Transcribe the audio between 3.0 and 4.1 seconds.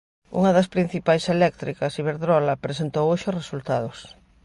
hoxe resultados.